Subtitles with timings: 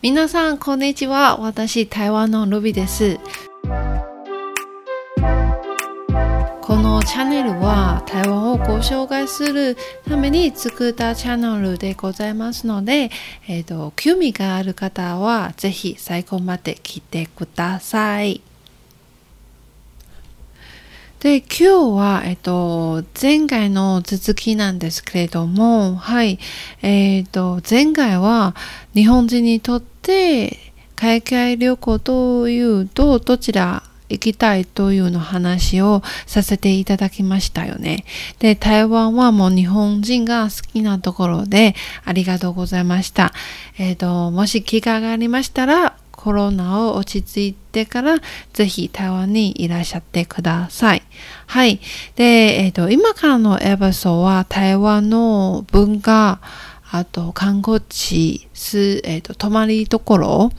[0.00, 1.38] 皆さん、こんにちは。
[1.38, 3.18] 私、台湾のルビです。
[6.62, 9.76] このチャンネルは台湾をご紹介する
[10.08, 13.10] ために作ったチャンネルでございますので、
[13.48, 18.40] えーと、興味がある方はぜひ最後まで来てください。
[21.20, 21.64] で、今日
[21.96, 26.38] は、えっと、前回の続きなんですけれども、はい。
[26.82, 28.54] えっと、前回は
[28.94, 30.56] 日本人にとって
[30.94, 38.04] 海外旅行というとどちら行きたいというの話をさせていただきましたよね。
[38.38, 43.32] で、台湾はもう日本人が好きなところでありがとうございました。
[43.76, 48.16] えっ、と、もし機会がありましたら、コロナを落ち着いてから
[48.52, 51.02] ぜひ台湾にいらっしゃってください。
[51.46, 51.78] はい。
[52.16, 56.40] で、えっ、ー、と、今からのエヴァソは台湾の文化、
[56.90, 60.52] あと観光地、す、えっ、ー、と、泊まりところ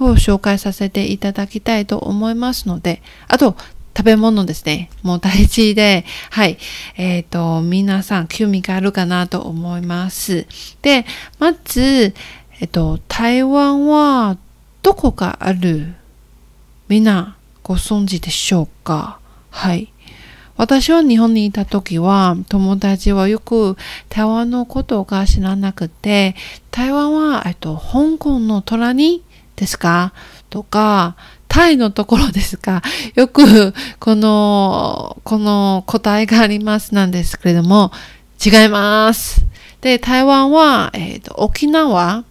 [0.00, 3.56] を紹介させていただきたいと思いますので、あと、
[3.96, 4.90] 食べ物ですね。
[5.02, 6.58] もう大事で、はい。
[6.98, 10.46] えっ、ー、と、皆さん興味があるかなと思います。
[10.82, 11.06] で、
[11.38, 12.12] まず、
[12.60, 14.36] えっ、ー、と、台湾は
[14.86, 15.94] どこがある
[16.86, 19.18] みんなご存知でしょうか？
[19.50, 19.92] はい。
[20.56, 23.76] 私は日本にいた時は友達はよく
[24.08, 26.36] 台湾のことが知らなくて、
[26.70, 29.24] 台湾は、えっと、香港の隣
[29.56, 30.12] ですか？
[30.50, 31.16] とか、
[31.48, 32.80] タイのところですか？
[33.16, 37.90] よく、この、この答えがありますなんですけれども、
[38.40, 39.44] 違います。
[39.80, 42.22] で、台湾は、えっ、と、沖縄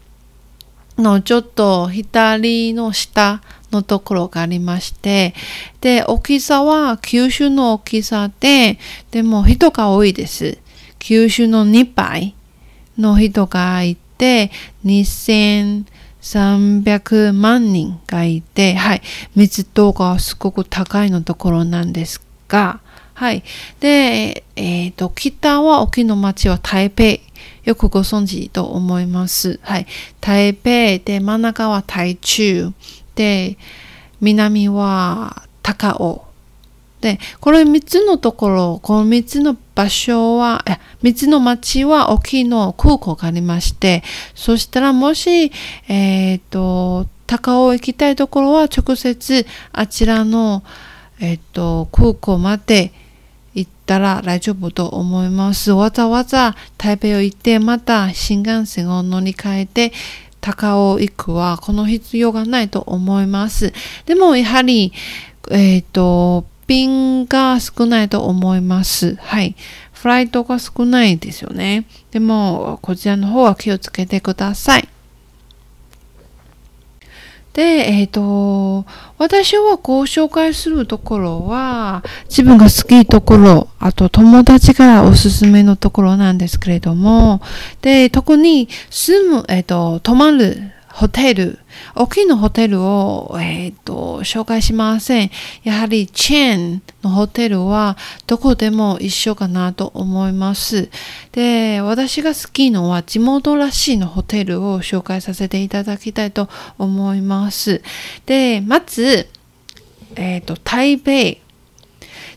[0.98, 5.34] のちょっと左の下のところがありまして、
[5.82, 8.80] で、大きさは九州の大きさで、
[9.12, 10.58] でも人が多いです。
[11.00, 12.36] 九州の2倍
[12.98, 14.52] の人がいて、
[14.86, 19.02] 2300万人がいて、はい、
[19.36, 22.80] 密度がすごく高いのところなんですが、
[23.16, 23.44] はい。
[23.80, 27.20] で、えっ、ー、と、北は沖の町は台北。
[27.64, 29.60] よくご存知と思います。
[29.64, 29.88] はい。
[30.22, 32.72] 台北で真ん中は台中
[33.16, 33.58] で
[34.22, 36.26] 南は高尾
[37.02, 40.64] で、これ3つのところ、この3つの場所は、
[41.04, 44.04] 3つの町は沖の空港がありまして、
[44.34, 45.52] そしたらもし、
[45.88, 50.64] えっ、ー、と、高尾行きたいところは直接あちらの、
[51.20, 52.92] えっ、ー、と、空港まで
[53.56, 55.72] 行ったら大丈夫と思います。
[55.72, 59.94] わざわざ台北を行って、また新幹線を乗り換えて、
[60.42, 63.74] 高尾行くはこの必要がないと思います。
[64.06, 64.94] でもやはり、
[65.50, 69.16] えっ、ー、と、便が少ないと思います。
[69.16, 69.56] はい。
[69.94, 71.86] フライトが少ないですよね。
[72.12, 74.88] でも、こちらの方は気をつけてください。
[77.56, 78.86] で、えっ、ー、と、
[79.18, 87.42] 私はこう紹介するところは、自分が好きいところ、あと友達からおすすめのところなんですけれども、
[87.82, 91.60] で、特に住む、えっ、ー、と、泊まるホテル、
[91.94, 95.32] 大きなホテルを、えっ、ー、と、紹介しません。
[95.66, 97.98] やはりチェーンのホテルは
[98.28, 100.90] どこでも一緒かなと思います。
[101.34, 106.48] で、私が好きのは地元らしいのホテルを紹介させていただきたいと
[106.78, 107.82] 思います。
[108.26, 109.28] で、まず、
[110.16, 111.42] えっ、ー、と、台北。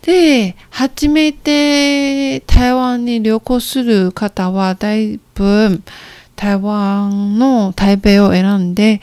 [0.03, 5.81] で、初めて台湾に旅行する方はだいぶ、
[6.39, 9.01] 台湾の台北を選んで、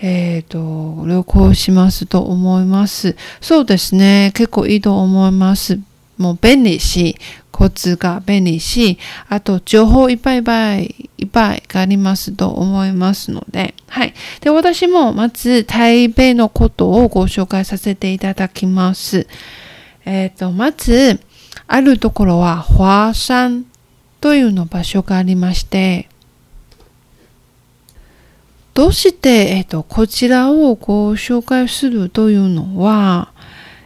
[0.00, 3.14] えっ、ー、と、旅行しますと思います。
[3.42, 4.32] そうですね。
[4.34, 5.78] 結構いいと思います。
[6.16, 7.16] もう便利し、
[7.52, 14.14] 交通が便利し、あと情報いっぱいいっぱいいっぱいがありますと思いますので、はい。
[14.40, 19.26] で、私もまず台北のことをご紹介させていただきます。
[20.06, 21.20] えっ、ー、と、まず、
[21.66, 23.66] あるところは、華山
[24.22, 26.08] というの場所がありまして、
[28.78, 33.32] どうして、えっ、と、こちらをご紹介するというのは、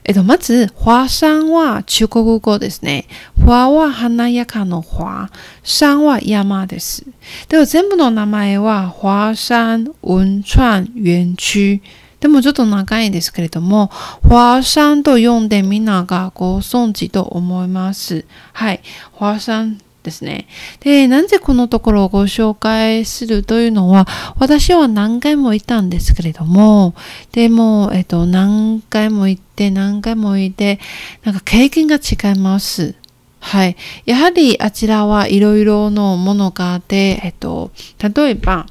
[0.05, 3.07] えっ、と、まず、華山は中国語ですね。
[3.43, 5.31] 華は華やかの華、
[5.63, 7.07] 山は山です。
[7.49, 10.61] でも全部の名前は、華山文創
[11.03, 11.81] 園区。
[12.21, 13.91] でもちょっと長いんですけれども、
[14.29, 18.27] 華山と読んでみんながご存知と思います。
[18.53, 18.83] はい。
[19.19, 20.47] 華山ですね。
[20.81, 24.07] で、なぜこのところをご紹介するというのは、
[24.37, 26.95] 私は何回も行ったんですけれども、
[27.33, 30.81] でも、えっと、何回も行って、何回も行って、
[31.25, 32.95] なんか経験が違います。
[33.41, 33.77] はい。
[34.07, 38.67] やはりあちらはいろいろのものがあって、えっと、例えば、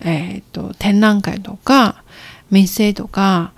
[0.00, 2.02] えっ、と、展覧会とか、
[2.50, 3.52] 店とか、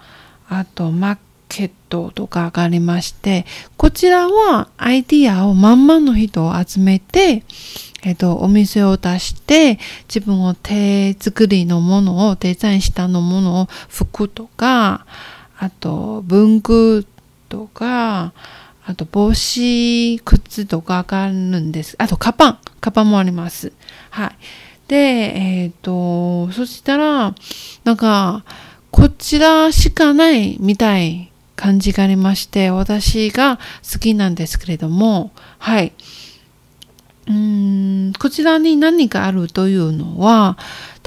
[0.49, 1.19] あと、マー
[1.49, 1.75] ケット
[2.15, 3.47] とかがありまして、
[3.77, 7.45] こちらはアイディアをまんまの人を集めて、
[8.03, 15.07] えっ、と、お店を出して、自分を手作りのものを、デザインしたのものを、服とか、
[15.59, 17.07] あと、文具
[17.49, 18.35] とか、
[18.85, 21.97] あと帽子、靴とかがあるんです。
[21.99, 22.59] あと、カバン。
[22.83, 23.73] カバンもあります。
[24.11, 24.37] はい。
[24.89, 27.35] で、えっ、ー、と、そしたら、
[27.85, 28.45] なんか、
[28.91, 33.59] こちらしかないみたい感じがありまして、私が
[33.91, 35.93] 好きなんですけれども、はい。
[37.27, 40.59] うんこちらに何かあるというのは、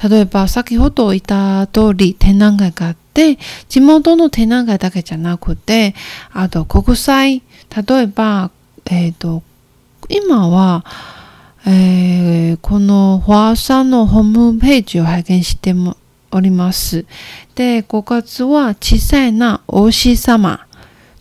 [0.02, 3.38] 例えば先ほど言った通り展覧会があって、
[3.70, 5.94] 地元の展覧会だけじゃなくて、
[6.32, 7.44] あと国際、
[7.88, 8.52] 例えば、
[8.86, 9.44] えっ、ー、と、
[10.10, 10.86] 今は、
[11.66, 14.24] えー、このフォアさんのホー
[14.54, 15.98] ムページを拝見しても
[16.32, 17.06] おります。
[17.56, 20.66] で、5月は小さいなお牛様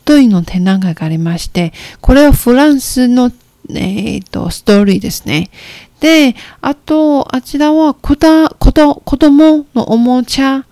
[0.04, 3.32] というの展覧会がありまして、これはフランスの
[3.70, 5.50] え、ー、と、ストーリーですね。
[6.00, 10.64] で、あと、あちらは子だ、子、子供のおもちゃ、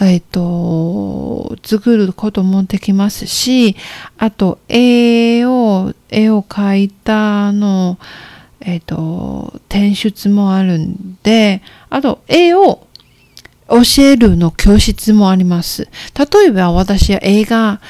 [0.00, 3.76] えっ、ー、と、作ることもできますし、
[4.18, 7.98] あと、絵を、絵を描いたの、
[8.60, 12.85] えっ、ー、と、転出もあるんで、あと、絵を
[13.68, 15.88] 教えるの教室もあります。
[16.32, 17.80] 例えば私は映画、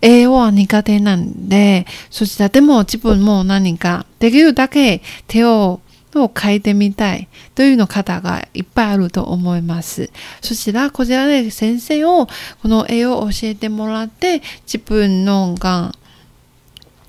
[0.00, 5.80] 絵は苦手なんで、そしたらでも自分も何かできるだけ手を
[6.14, 10.10] を変えてみたいというの方がいっぱいあると思います。
[10.40, 12.26] そしたらこちらで先生を
[12.62, 15.92] この絵を教えてもらって自分のが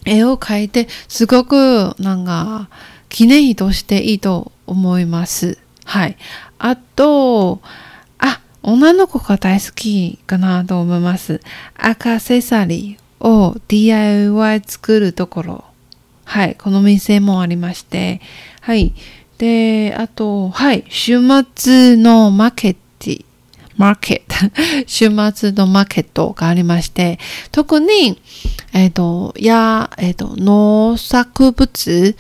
[0.06, 2.70] 絵を描いてすごくなんか
[3.10, 5.58] 記念碑としていいと思います。
[5.86, 6.18] はい。
[6.60, 7.62] あと、
[8.70, 11.40] 女の子が大好きかなと思います。
[11.74, 15.64] アカセサリーを DIY 作るところ。
[16.26, 16.56] はい。
[16.56, 18.20] この店もありまして。
[18.60, 18.94] はい。
[19.38, 20.84] で、あと、はい。
[20.90, 21.18] 週
[21.56, 23.24] 末のマーケット、
[23.78, 24.54] マーケット、
[24.86, 27.20] 週末のマーケットがありまして、
[27.54, 28.20] 特に、
[28.74, 32.18] えっ、ー、と、や、えっ、ー、と、農作物、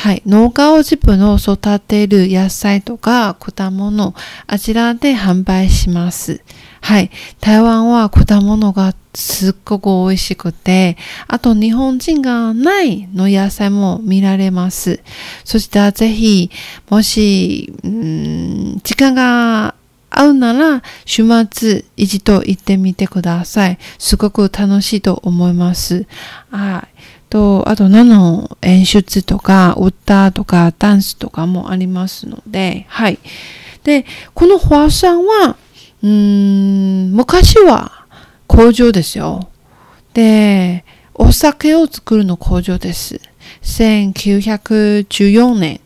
[0.00, 0.22] はい。
[0.24, 4.14] 農家を自分の育てる野菜とか果物、
[4.46, 6.42] あちらで販売します。
[6.80, 7.10] はい。
[7.38, 10.96] 台湾は果物がすっごく美味しくて、
[11.28, 15.02] あと日本人がないの野菜も見られます。
[15.44, 16.50] そしたらぜひ、
[16.88, 19.74] もし、うん、時間が
[20.08, 23.78] 合うなら、週末一度行ってみてください。
[23.98, 26.06] すごく楽しいと思います。
[26.50, 27.00] はい。
[27.30, 33.18] と、あと何の演出とか、歌とか、ダンスとかもありますので、はい。
[33.84, 34.04] で、
[34.34, 35.56] このフォアさんは、
[36.02, 38.04] うん、昔は
[38.46, 39.48] 工場ですよ。
[40.12, 40.84] で、
[41.14, 43.20] お酒を作るの工場です。
[43.62, 45.80] 1914年。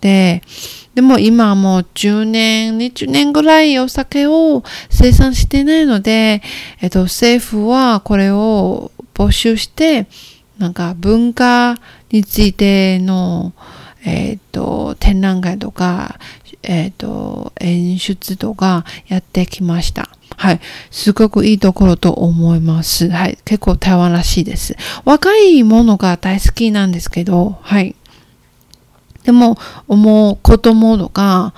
[0.00, 0.42] で、
[0.94, 6.42] でも今もう10年、20年ぐらいお酒を生産してないので、
[6.80, 10.06] えっと、政府はこれを募集して、
[10.58, 11.76] なんか文化
[12.10, 13.52] についての、
[14.04, 16.18] え、ー、と、展覧会とか、
[16.62, 20.10] えっ、ー、と、演出とかやってきました。
[20.36, 20.60] はい。
[20.90, 23.08] すごくいいところと思います。
[23.08, 23.38] はい。
[23.44, 24.76] 結構台湾らしいです。
[25.04, 27.96] 若いものが大好きなんですけど、はい。
[29.24, 31.54] でも、もう子供とか、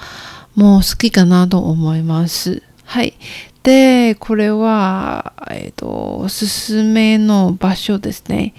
[0.54, 2.62] もう好きかなと思います。
[2.84, 3.14] はい。
[3.62, 8.54] で、これは、えっ、ー、と、おすすめの場所ですね。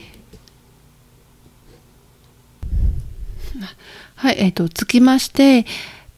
[4.22, 5.66] はい、えっ、ー、と、つきまして、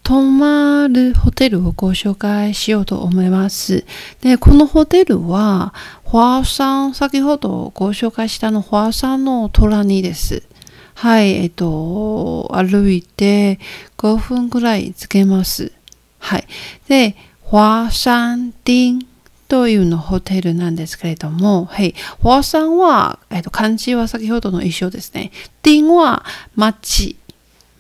[0.04, 3.86] 泊まるホテルをご紹介しようと思います。
[4.20, 10.44] で、このホテルは、フォアさん、先ほどご紹介したのフォアさんの隣です。
[10.96, 13.58] はい、えっ、ー、と、歩いて
[13.98, 15.72] 5分くらいつけます。
[16.20, 16.48] はい。
[16.90, 17.16] で、
[17.50, 19.08] フォアサンディン
[19.48, 21.96] というのホテルなんですけれども、はい。
[22.22, 25.32] フォアさんは、えっ、ー、と、漢字は先ほどの一緒ですね。
[25.62, 26.26] ディンは
[26.58, 27.16] 町。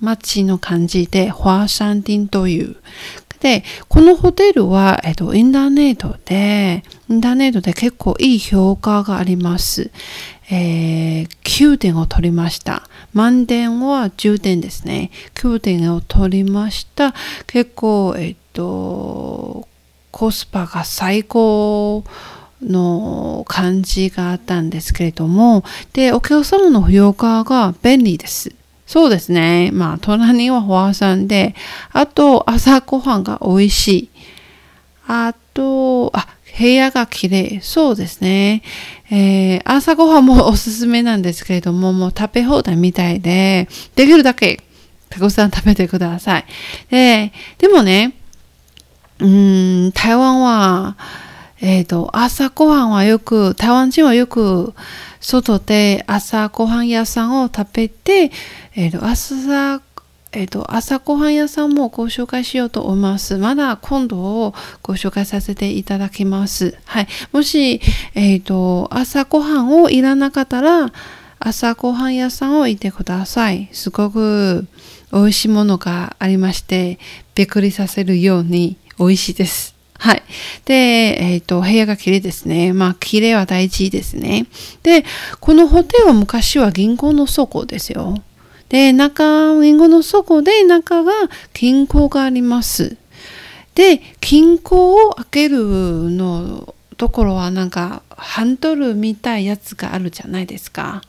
[0.03, 2.75] 町の漢字で、華山町という。
[3.39, 9.91] で、このホテルは、えっと、インターネットで、インターネットで結構いい評価があります。
[10.49, 12.83] えー、9点を取りました。
[13.13, 15.11] 満点は10点ですね。
[15.35, 17.13] 9点を取りました。
[17.47, 19.67] 結構、えっと、
[20.11, 22.03] コスパが最高
[22.61, 28.53] の感じがあったんですけれども、で、お客様の評価が便利です。
[28.93, 29.71] そうですね。
[29.73, 31.55] まあ、隣はフォアさんで、
[31.93, 34.09] あと、朝ごはんが美味しい。
[35.07, 36.27] あと、あ、
[36.59, 37.59] 部屋が綺麗。
[37.63, 38.61] そうですね。
[39.09, 44.61] えー、朝ごはんもおすすめなんですけれども、もう食べ放題みたいで、できるだけ
[45.09, 46.45] たくさん食べてください。
[46.91, 48.13] で、でもね、
[49.17, 50.97] うん、台湾は、
[51.61, 54.75] えっ、ー、と、朝ごはんはよく、台湾人はよく、
[55.23, 58.31] 外で朝ごはん屋さんを食べて、
[58.75, 59.81] えっ、ー、と、朝、
[60.33, 63.37] えっ、ー、と、朝ごはん屋さんもご紹介しようと思います。
[63.37, 66.77] まだ今度をご紹介させていただきます。
[66.85, 67.07] はい。
[67.31, 67.81] もし、
[68.15, 70.91] えっ、と、朝ごはんをいらなかったら、
[71.39, 73.69] 朝ごはん屋さんを行ってください。
[73.71, 74.67] すごく
[75.13, 76.99] 美味しいものがありまして、
[77.33, 79.72] びっくりさせるように美味しいです。
[80.03, 80.23] はい。
[80.65, 82.73] で、えっ、ー、と、部屋が綺麗ですね。
[82.73, 84.47] まあ、綺麗は大事ですね。
[84.83, 85.05] で、
[85.39, 88.21] このホテルは昔は銀行の倉庫ですよ。
[88.67, 91.13] で、中、銀行の倉庫で中が
[91.53, 92.97] 金庫があります。
[93.75, 101.01] で、金庫を開けるのところはなんかハンドルみたいやつがあるじゃないですか。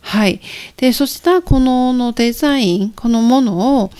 [0.00, 0.40] はい。
[0.76, 3.90] で、そしたらこののデザイン、このものを、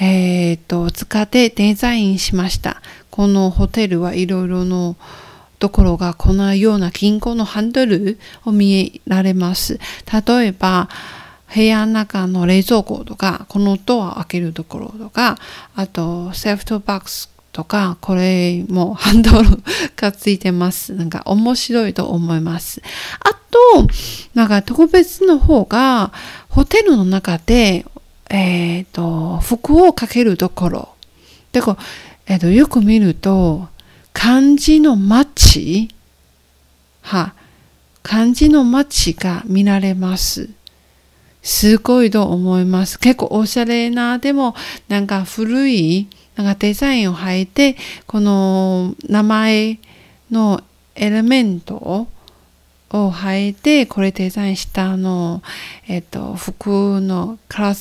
[0.00, 2.82] えっ、と、使ってデザインしました。
[3.16, 4.94] このホテルはいろいろの
[5.58, 9.80] ところがこのような銀行のハンドルを見られます。
[10.28, 10.90] 例えば、
[11.54, 15.38] 部屋の中の冷蔵庫とか、このドアを開けるところとか、
[15.74, 19.48] あと、セーフトバックスとか、これもハンドル
[19.96, 20.92] がついてます。
[20.92, 22.82] なんか面白いと思います。
[23.20, 23.88] あと、
[24.34, 26.12] なんか特別の方が、
[26.50, 27.86] ホテルの中で、
[28.28, 30.88] えっ、ー、と、服をかけるところ。
[31.52, 31.78] で、こう
[32.28, 33.68] えっと、よく見ると、
[34.12, 35.88] 漢字の街
[37.02, 37.34] は、
[38.02, 40.48] 漢字の街が見られます。
[41.42, 42.98] すごいと思います。
[42.98, 44.56] 結構おしゃれな、でも
[44.88, 49.78] なんか古い、なんかデザインを履いて、この名前
[50.30, 50.60] の
[50.96, 52.08] エレメントを
[52.90, 55.42] 履いて、これデザインしたあの、
[55.86, 57.74] えっと、服のクラ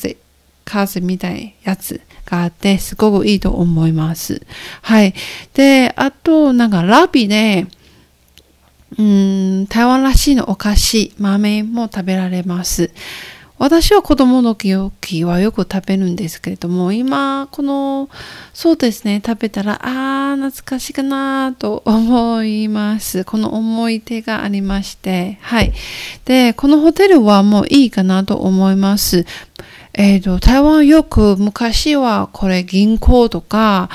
[0.66, 4.42] ス、数みたいやつがあって、すごくいいと思います。
[4.82, 5.14] はい。
[5.54, 7.68] で、あと、なんかラビで、
[8.98, 12.92] うん、台湾らしいのお菓子、豆も食べられます。
[13.58, 18.10] 私は子供の時はよく食べるんですけれども、今、この、
[18.54, 23.24] そうですね、食べたら、ああ、懐かしいかなと思います。
[23.24, 25.72] この思い出がありまして、はい。
[26.26, 29.26] で、このホテルはもういいかなと思います。
[29.98, 33.90] えっ、ー、と、台湾よく昔はこれ銀行とか、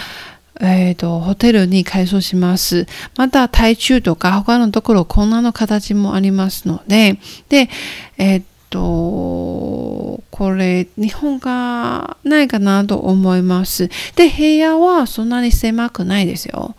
[0.60, 2.86] えっ、ー、と、ホテルに改装します。
[3.16, 7.68] また、台中とか他のところ、こんなの形もありますので、で、
[8.16, 13.90] えっ、ー、と、これ、日本がないかなと思います。
[14.16, 16.76] で、部屋はそんなに狭くないですよ。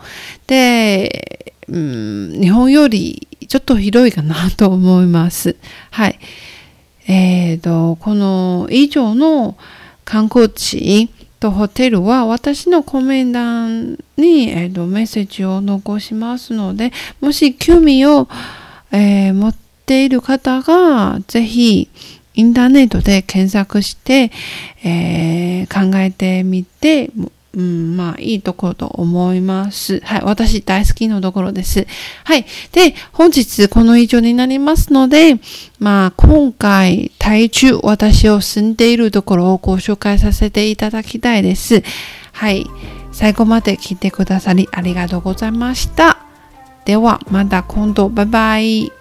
[0.48, 5.56] で、うん、日本よりちょっと広いかなと思います。
[5.92, 6.20] はい。
[7.14, 9.58] え、ー、と、この以上の
[10.06, 11.10] 観光地
[11.42, 18.30] とホテルは私のコメン欄に、えーと、メッセージを残しますので、もし興味を、
[18.92, 21.90] えー、持っている方が、ぜひ
[22.34, 24.32] インターネットで検索して、
[24.86, 27.12] えー、考えてみて、
[27.54, 30.00] うん、まあ、いいところと思います。
[30.02, 30.22] はい。
[30.24, 31.86] 私大好きなところです。
[32.24, 32.46] はい。
[32.72, 35.40] で、本日この以上になりますので、
[35.80, 41.84] まあ、今回、台中、私を住んでいるところをご紹介させていただきたいです。
[42.32, 42.66] はい。
[43.12, 46.20] 最後まで聞いてくださりありがとうございました。
[46.86, 49.01] では、また今度、バイバイ。